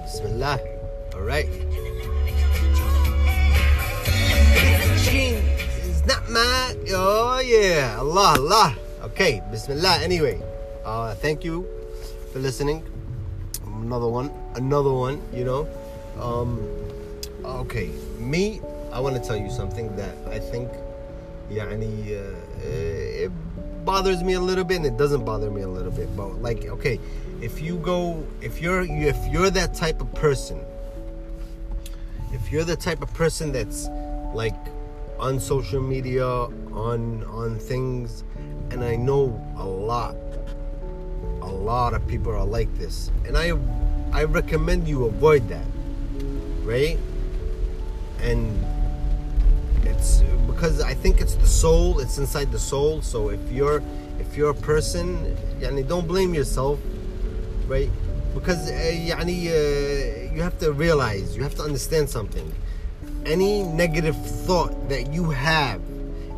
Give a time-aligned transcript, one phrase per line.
[0.00, 0.56] Bismillah.
[1.12, 1.44] All right.
[5.84, 6.72] It's not my.
[6.96, 8.00] Oh yeah.
[8.00, 8.72] Allah, Allah.
[9.12, 9.44] Okay.
[9.52, 10.00] Bismillah.
[10.00, 10.40] Anyway,
[10.80, 11.68] uh, thank you
[12.32, 12.88] for listening.
[13.68, 14.32] Another one.
[14.56, 15.20] Another one.
[15.36, 15.68] You know.
[16.16, 16.56] Um.
[17.68, 17.92] Okay.
[18.16, 18.64] Me.
[18.96, 20.72] I want to tell you something that I think.
[21.52, 22.34] يعني, uh,
[22.64, 23.30] it
[23.85, 26.65] bothers me a little bit and it doesn't bother me a little bit but like
[26.65, 26.99] okay
[27.41, 30.63] if you go if you're if you're that type of person
[32.31, 33.87] if you're the type of person that's
[34.33, 34.55] like
[35.19, 38.23] on social media on on things
[38.71, 40.15] and i know a lot
[41.41, 43.51] a lot of people are like this and i
[44.13, 45.65] i recommend you avoid that
[46.63, 46.97] right?
[48.19, 48.63] And
[49.84, 53.82] it's because i think it's the soul it's inside the soul so if you're
[54.18, 56.78] if you're a person yani don't blame yourself
[57.66, 57.90] right
[58.34, 62.52] because uh, يعني, uh, you have to realize you have to understand something
[63.24, 65.80] any negative thought that you have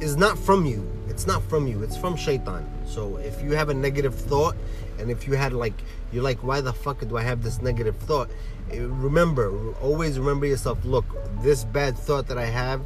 [0.00, 3.68] is not from you it's not from you it's from shaitan so if you have
[3.68, 4.56] a negative thought
[4.98, 5.74] and if you had like
[6.12, 8.28] you're like why the fuck do i have this negative thought
[8.70, 11.04] eh, remember always remember yourself look
[11.42, 12.80] this bad thought that i have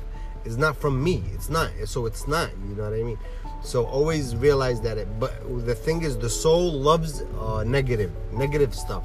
[0.45, 3.17] is not from me it's not so it's not you know what i mean
[3.63, 5.07] so always realize that it.
[5.19, 9.03] But the thing is, the soul loves uh, negative, negative stuff.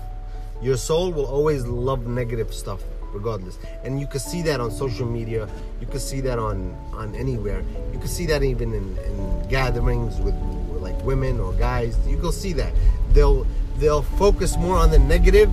[0.63, 3.59] Your soul will always love negative stuff, regardless.
[3.85, 5.49] And you can see that on social media.
[5.81, 7.63] You can see that on on anywhere.
[7.93, 10.35] You can see that even in, in gatherings with,
[10.71, 11.99] with like women or guys.
[12.07, 12.73] You can see that
[13.13, 13.47] they'll
[13.79, 15.51] they'll focus more on the negative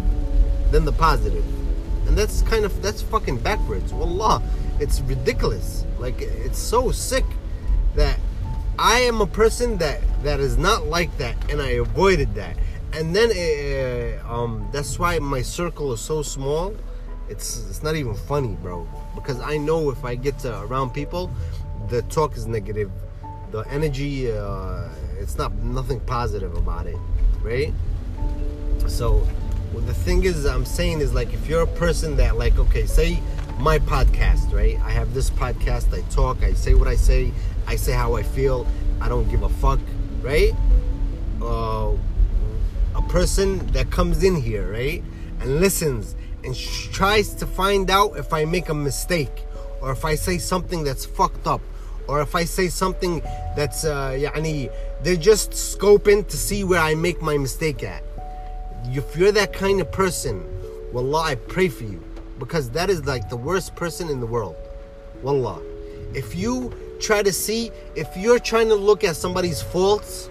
[0.71, 1.45] than the positive,
[2.07, 3.91] and that's kind of that's fucking backwards.
[3.91, 4.41] Wallah,
[4.79, 5.85] it's ridiculous.
[5.99, 7.25] Like it's so sick
[7.95, 8.19] that
[8.77, 12.57] I am a person that that is not like that, and I avoided that.
[12.93, 16.75] And then uh, um, that's why my circle is so small.
[17.29, 18.87] It's it's not even funny, bro.
[19.15, 21.31] Because I know if I get around people,
[21.89, 22.91] the talk is negative,
[23.51, 26.97] the energy, uh, it's not nothing positive about it,
[27.41, 27.73] right?
[28.87, 29.25] So
[29.73, 32.85] well, the thing is, I'm saying is like if you're a person that like okay,
[32.85, 33.19] say
[33.62, 34.78] my podcast, right?
[34.84, 35.92] I have this podcast.
[35.92, 36.42] I talk.
[36.42, 37.32] I say what I say.
[37.66, 38.66] I say how I feel.
[39.00, 39.80] I don't give a fuck,
[40.22, 40.52] right?
[41.42, 41.92] Uh,
[42.94, 45.02] a person that comes in here, right,
[45.40, 46.14] and listens
[46.44, 49.44] and sh- tries to find out if I make a mistake
[49.80, 51.60] or if I say something that's fucked up
[52.08, 53.20] or if I say something
[53.56, 54.70] that's, uh, يعني,
[55.02, 58.02] they're just scoping to see where I make my mistake at.
[58.86, 60.44] If you're that kind of person,
[60.92, 62.02] wallah, I pray for you
[62.39, 64.55] because that is like the worst person in the world.
[65.21, 65.61] Wallah.
[66.13, 70.29] If you try to see if you're trying to look at somebody's faults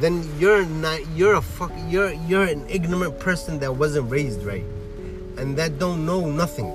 [0.00, 4.64] then you're not you're a fuck you're you're an ignorant person that wasn't raised right
[5.36, 6.72] and that don't know nothing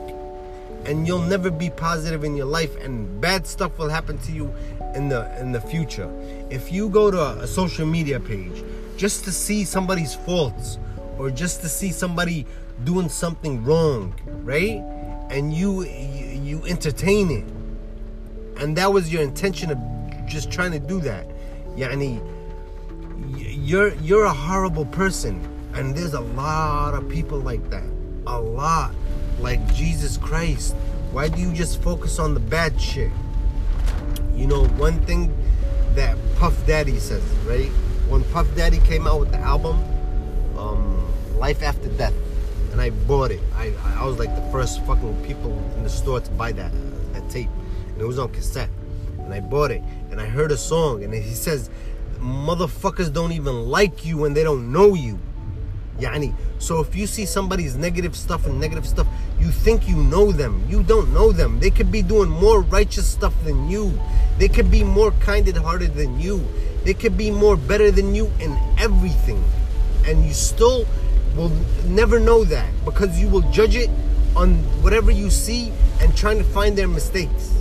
[0.86, 4.54] and you'll never be positive in your life and bad stuff will happen to you
[4.96, 6.10] in the in the future
[6.50, 8.64] if you go to a, a social media page
[8.98, 10.78] just to see somebody's faults
[11.18, 12.46] or just to see somebody
[12.84, 14.84] doing something wrong right?
[15.30, 18.62] And you you, you entertain it.
[18.62, 19.78] And that was your intention of
[20.28, 21.26] just trying to do that.
[21.76, 22.22] Yani
[23.38, 25.48] you're you're a horrible person.
[25.74, 27.88] And there's a lot of people like that.
[28.28, 28.94] A lot.
[29.40, 30.76] Like jesus christ.
[31.12, 33.12] Why do you just focus on the bad shit?
[34.36, 35.36] You know one thing
[35.96, 37.70] that puff daddy says right?
[38.10, 39.82] When puff daddy came out with the album
[40.58, 42.14] um, life after death
[42.72, 46.20] and i bought it I, I was like the first fucking people in the store
[46.20, 47.50] to buy that uh, that tape
[48.02, 48.70] and it was on cassette.
[49.20, 51.70] And I bought it and I heard a song and he says,
[52.20, 55.20] motherfuckers don't even like you when they don't know you.
[56.00, 59.06] Yani, so if you see somebody's negative stuff and negative stuff,
[59.40, 60.66] you think you know them.
[60.68, 61.60] You don't know them.
[61.60, 64.00] They could be doing more righteous stuff than you.
[64.40, 66.44] They could be more kind-hearted than you.
[66.84, 69.44] They could be more better than you in everything.
[70.08, 70.88] And you still
[71.36, 71.52] will
[71.86, 73.90] never know that because you will judge it
[74.36, 77.54] on whatever you see and trying to find their mistakes.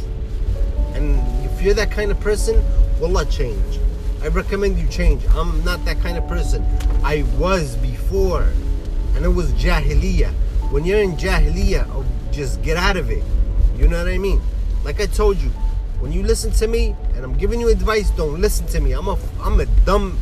[0.94, 2.62] And if you're that kind of person,
[3.00, 3.78] wallah change.
[4.22, 5.22] I recommend you change.
[5.31, 6.64] I'm not that kind of person.
[7.02, 8.49] I was before.
[9.14, 10.32] And it was jahiliyyah.
[10.70, 13.25] When you're in jahiliyyah, oh, just get out of it.
[13.76, 14.40] You know what I mean?
[14.84, 15.50] Like I told you,
[16.00, 18.93] when you listen to me and I'm giving you advice, don't listen to me.
[18.93, 20.19] I'm a I'm a dumb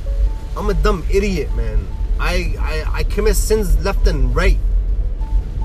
[0.56, 1.86] I'm a dumb idiot, man.
[2.20, 4.58] I I, I commit sins left and right.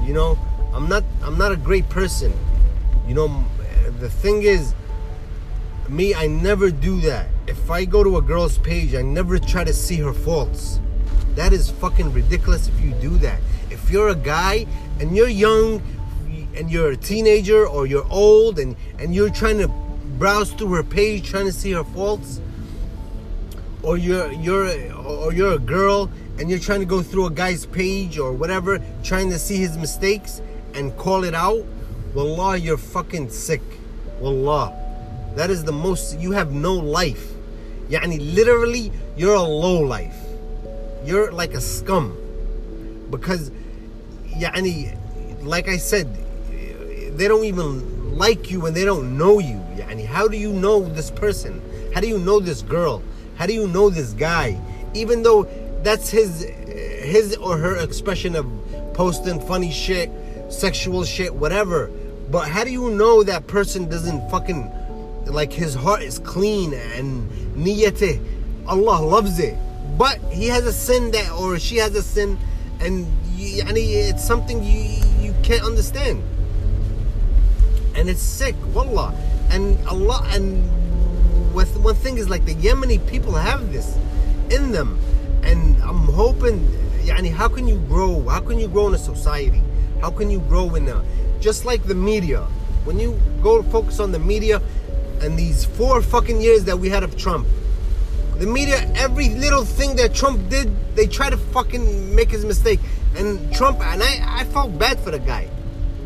[0.05, 0.37] You know,
[0.73, 2.33] I'm not I'm not a great person.
[3.07, 3.45] You know,
[3.99, 4.73] the thing is
[5.89, 7.27] me, I never do that.
[7.47, 10.79] If I go to a girl's page, I never try to see her faults.
[11.35, 13.39] That is fucking ridiculous if you do that.
[13.69, 14.65] If you're a guy
[14.99, 15.81] and you're young
[16.55, 19.67] and you're a teenager or you're old and and you're trying to
[20.17, 22.39] browse through her page trying to see her faults
[23.83, 24.65] or you're you're
[24.95, 26.09] or you're a girl
[26.39, 29.77] and you're trying to go through a guy's page or whatever trying to see his
[29.77, 30.41] mistakes
[30.73, 31.63] and call it out
[32.13, 33.61] wallah you're fucking sick.
[34.19, 34.73] Wallah.
[35.35, 37.31] That is the most you have no life.
[37.89, 40.17] Yani literally you're a low life.
[41.03, 42.17] You're like a scum.
[43.09, 43.51] Because
[44.29, 44.97] yani
[45.43, 46.07] like i said
[47.17, 49.59] they don't even like you and they don't know you.
[49.75, 51.61] Yani how do you know this person?
[51.93, 53.03] How do you know this girl
[53.35, 54.59] how do you know this guy?
[54.93, 55.43] Even though
[55.83, 58.45] that's his his or her expression of
[58.93, 60.09] posting funny shit
[60.49, 61.91] sexual shit whatever.
[62.29, 64.71] But how do you know that person doesn't fucking
[65.25, 68.21] like his heart is clean and niyate?
[68.67, 69.57] Allah loves it.
[69.97, 72.37] But he has a sin that or she has a sin
[72.79, 76.23] and you, it's something you you can't understand.
[77.95, 79.13] And it's sick wallah.
[79.49, 80.63] And Allah and
[81.53, 83.97] one thing is like the Yemeni people have this
[84.49, 84.99] in them.
[85.43, 86.67] And I'm hoping
[87.03, 88.27] yani how can you grow?
[88.27, 89.61] How can you grow in a society?
[90.01, 91.03] How can you grow in a
[91.39, 92.41] just like the media.
[92.85, 94.61] When you go focus on the media
[95.21, 97.47] and these four fucking years that we had of Trump
[98.39, 102.79] the media every little thing that Trump did they try to fucking make his mistake.
[103.15, 105.47] And Trump and I I felt bad for the guy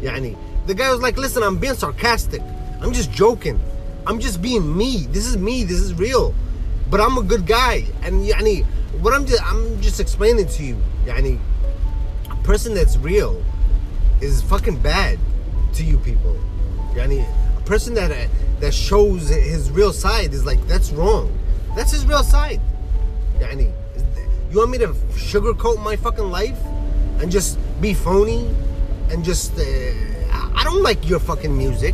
[0.01, 0.37] yani.
[0.67, 2.41] The guy was like listen I'm being sarcastic.
[2.81, 3.59] I'm just joking
[4.07, 5.05] I'm just being me.
[5.07, 5.65] This is me.
[5.65, 6.33] This is real.
[6.89, 7.83] But I'm a good guy.
[8.03, 8.63] And yani
[9.01, 11.39] what I'm just I'm just explaining to you yani
[12.31, 13.43] a person that's real
[14.21, 15.19] is fucking bad
[15.73, 16.39] to you people.
[16.93, 17.27] Yani
[17.57, 18.29] a person that
[18.61, 21.37] that shows his real side is like that's wrong.
[21.75, 22.61] That's his real side.
[23.39, 23.73] Yani
[24.49, 24.87] you want me to
[25.19, 26.57] sugarcoat my fucking life
[27.19, 28.47] and just be phony
[29.09, 29.63] and just uh,
[30.55, 31.93] I don't like your fucking music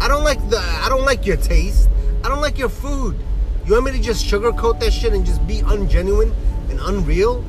[0.00, 1.88] I don't like the I don't like your taste
[2.24, 3.16] I don't like your food
[3.66, 6.34] you want me to just sugarcoat that shit and just be ungenuine
[6.70, 7.44] and unreal?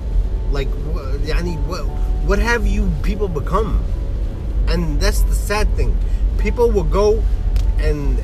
[0.51, 1.85] Like, yani, what,
[2.27, 3.83] what have you people become?
[4.67, 5.97] And that's the sad thing.
[6.37, 7.23] People will go
[7.79, 8.21] and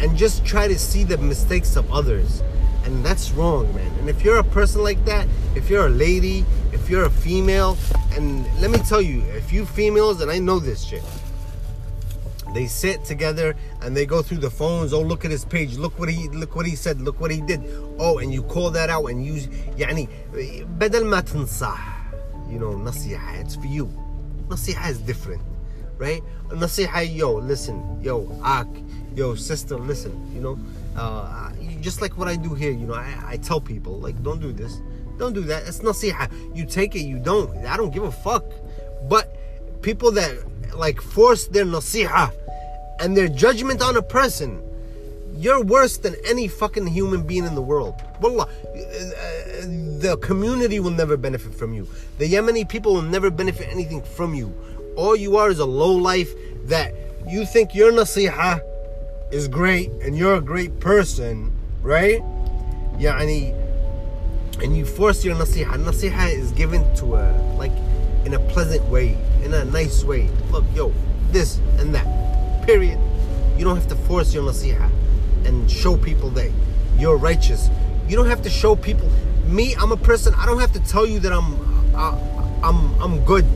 [0.00, 2.42] and just try to see the mistakes of others.
[2.84, 3.90] And that's wrong, man.
[3.98, 5.26] And if you're a person like that,
[5.56, 7.76] if you're a lady, if you're a female,
[8.12, 11.02] and let me tell you, if you females, and I know this shit,
[12.57, 14.93] they sit together and they go through the phones.
[14.93, 15.77] Oh, look at his page.
[15.77, 17.01] Look what he look what he said.
[17.01, 17.61] Look what he did.
[17.97, 19.47] Oh, and you call that out and use
[19.77, 20.07] يعني
[20.79, 22.03] بدل ما تنصح
[22.49, 23.89] you know نصيحة it's for you
[24.49, 25.41] نصيحة is different
[25.97, 28.67] right نصيحة yo listen yo ak
[29.15, 30.57] yo sister listen you know
[30.95, 31.51] uh,
[31.81, 34.51] just like what I do here you know I, I tell people like don't do
[34.51, 34.81] this
[35.17, 38.45] don't do that it's nasiha you take it you don't I don't give a fuck
[39.09, 39.35] but
[39.81, 40.31] people that
[40.74, 42.32] like force their nasiha
[43.00, 44.62] and their judgment on a person,
[45.34, 47.94] you're worse than any fucking human being in the world.
[48.20, 48.78] Wallah, uh,
[49.98, 51.86] the community will never benefit from you.
[52.18, 54.52] The Yemeni people will never benefit anything from you.
[54.96, 56.32] All you are is a low life
[56.64, 56.92] that
[57.28, 58.60] you think your nasiha
[59.30, 62.20] is great and you're a great person, right?
[62.98, 63.54] Yani,
[64.62, 65.74] and you force your nasiha.
[65.74, 67.72] Nasiha is given to a like
[68.28, 70.28] in a pleasant way, in a nice way.
[70.50, 70.92] Look, yo,
[71.30, 72.06] this and that.
[72.66, 72.98] Period.
[73.56, 74.90] You don't have to force your nasiha
[75.46, 76.50] and show people that
[76.98, 77.70] you're righteous.
[78.06, 79.08] You don't have to show people.
[79.46, 80.34] Me, I'm a person.
[80.36, 81.54] I don't have to tell you that I'm,
[81.94, 82.18] uh,
[82.62, 83.46] I'm, I'm good.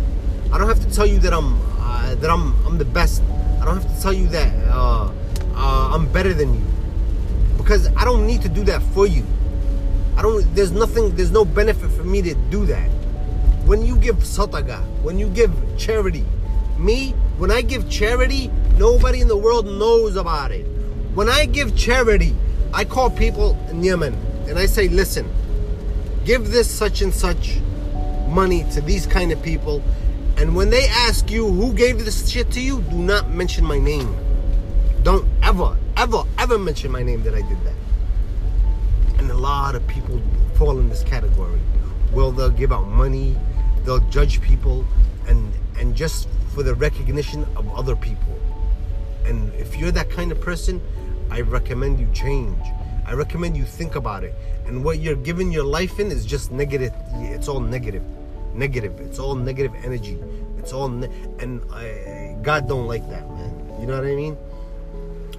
[0.50, 3.22] I don't have to tell you that I'm, uh, that I'm, I'm the best.
[3.60, 5.12] I don't have to tell you that uh,
[5.54, 6.64] uh, I'm better than you,
[7.58, 9.22] because I don't need to do that for you.
[10.16, 10.42] I don't.
[10.54, 11.14] There's nothing.
[11.14, 12.90] There's no benefit for me to do that
[13.72, 16.26] when you give sataga, when you give charity,
[16.76, 20.66] me, when I give charity, nobody in the world knows about it.
[21.14, 22.36] When I give charity,
[22.74, 24.12] I call people in Yemen
[24.46, 25.26] and I say, listen,
[26.26, 27.60] give this such and such
[28.28, 29.82] money to these kind of people.
[30.36, 33.78] And when they ask you who gave this shit to you, do not mention my
[33.78, 34.14] name.
[35.02, 39.16] Don't ever, ever, ever mention my name that I did that.
[39.16, 40.20] And a lot of people
[40.56, 41.58] fall in this category.
[42.12, 43.34] Well, they'll give out money,
[43.84, 44.84] they'll judge people
[45.26, 48.38] and and just for the recognition of other people.
[49.24, 50.80] And if you're that kind of person
[51.32, 52.62] i recommend you change.
[53.06, 54.34] I recommend you think about it.
[54.66, 56.92] And what you're giving your life in is just negative.
[57.14, 58.04] It's all negative.
[58.54, 59.00] Negative.
[59.00, 60.18] It's all negative energy.
[60.58, 63.52] It's all ne- and I, god don't like that man.
[63.80, 64.36] You know what i mean?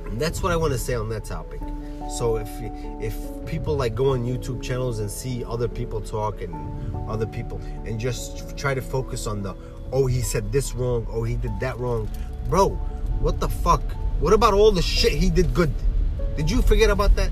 [0.08, 1.62] And that's what i want to say on that topic.
[2.18, 2.50] So if
[3.00, 6.54] if people like go on YouTube channels and see other people talk and
[7.09, 9.55] other people and just try to focus on the
[9.93, 12.09] oh he said this wrong oh he did that wrong
[12.49, 12.69] bro
[13.21, 13.83] what the fuck
[14.21, 15.73] what about all the shit he did good
[16.37, 17.31] did you forget about that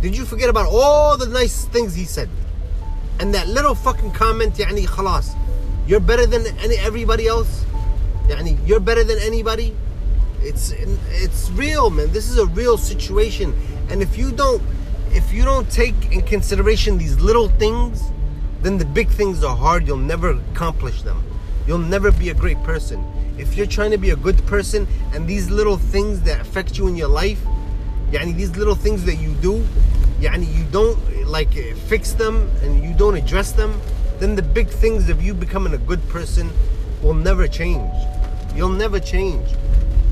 [0.00, 2.28] did you forget about all the nice things he said
[3.20, 5.34] and that little fucking comment يعني خلاص
[5.86, 7.64] you're better than any everybody else
[8.28, 9.74] يعني you're better than anybody
[10.42, 10.72] it's
[11.10, 13.54] it's real man this is a real situation
[13.90, 14.62] and if you don't
[15.12, 18.02] if you don't take in consideration these little things
[18.61, 19.87] then the big things are hard.
[19.87, 21.23] You'll never accomplish them.
[21.67, 23.05] You'll never be a great person.
[23.37, 26.87] If you're trying to be a good person and these little things that affect you
[26.87, 27.41] in your life,
[28.11, 29.65] yani these little things that you do,
[30.19, 33.79] yani you don't like eh, fix them and you don't address them,
[34.19, 36.49] then the big things of you becoming a good person
[37.01, 37.91] will never change.
[38.55, 39.47] You'll never change.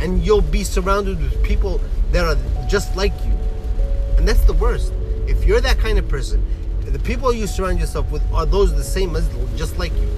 [0.01, 3.34] And you'll be surrounded with people that are just like you.
[4.18, 4.94] And that's the worst.
[5.27, 6.44] If you're that kind of person
[6.89, 10.10] the people you surround yourself with are those the same as just like you,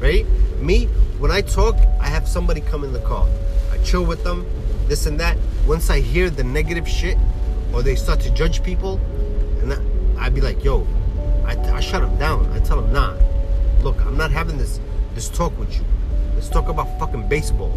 [0.00, 0.26] right?
[0.60, 0.86] Me,
[1.18, 3.26] when I talk, I have somebody come in the car.
[3.72, 4.46] I chill with them,
[4.86, 5.36] this and that.
[5.66, 7.16] Once I hear the negative shit,
[7.72, 9.00] or they start to judge people,
[9.62, 9.72] and
[10.18, 10.86] I, would be like, yo,
[11.46, 12.50] I, I shut them down.
[12.52, 13.16] I tell them, nah,
[13.82, 14.80] look, I'm not having this
[15.14, 15.84] this talk with you.
[16.34, 17.72] Let's talk about fucking baseball.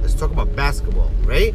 [0.00, 1.54] Let's talk about basketball, right?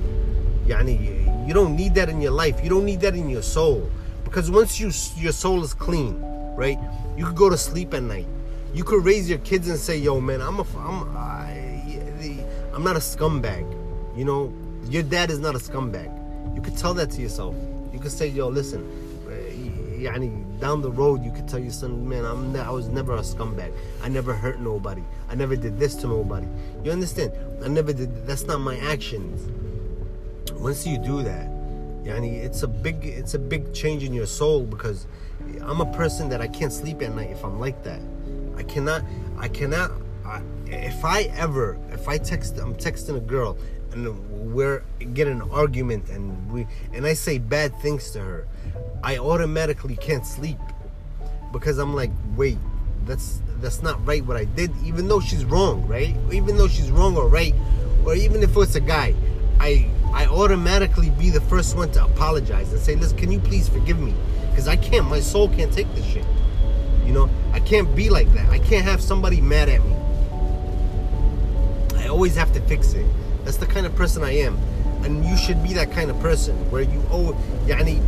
[0.66, 2.64] Yani, you don't need that in your life.
[2.64, 3.90] You don't need that in your soul
[4.33, 6.21] because once you your soul is clean
[6.57, 6.79] right
[7.17, 8.27] you could go to sleep at night
[8.75, 12.97] you could raise your kids and say yo man i'm a i'm I, i'm not
[12.97, 13.65] a scumbag
[14.17, 14.53] you know
[14.89, 16.11] your dad is not a scumbag
[16.55, 17.55] you could tell that to yourself
[17.93, 18.87] you could say yo listen
[19.99, 23.21] يعني down the road you could tell your son man I'm I was never a
[23.21, 26.47] scumbag I never hurt nobody I never did this to nobody
[26.85, 27.33] you understand
[27.65, 29.49] I never did that's not my actions
[30.55, 31.52] once you do that
[32.04, 35.08] yani it's a big it's a big change in your soul because
[35.62, 38.02] I'm a person that I can't sleep at night if I'm like that
[38.58, 39.04] I cannot
[39.38, 39.92] I cannot
[40.26, 43.58] I, if I ever if I text I'm texting a girl
[43.92, 44.84] and we're
[45.14, 48.48] getting an argument and we and I say bad things to her
[49.04, 50.58] I automatically can't sleep
[51.54, 52.58] because I'm like, wait,
[53.06, 56.16] that's that's not right what I did, even though she's wrong, right?
[56.34, 57.54] Even though she's wrong or right,
[58.06, 59.16] or even if it's a guy,
[59.60, 63.68] I I automatically be the first one to apologize and say, listen, can you please
[63.68, 64.14] forgive me?
[64.50, 66.26] Because I can't, my soul can't take this shit.
[67.06, 68.50] You know, I can't be like that.
[68.50, 69.96] I can't have somebody mad at me.
[71.98, 73.06] I always have to fix it.
[73.44, 74.58] That's the kind of person I am.
[75.04, 77.34] And you should be that kind of person where you oh
[77.66, 78.00] yani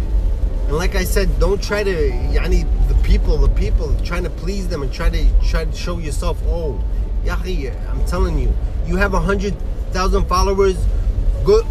[0.67, 4.67] and like I said, don't try to, yani, the people, the people, trying to please
[4.67, 6.83] them and try to try to show yourself, oh,
[7.23, 8.51] yahi, I'm telling you,
[8.87, 9.53] you have a hundred
[9.91, 10.75] thousand followers,
[11.43, 11.65] good,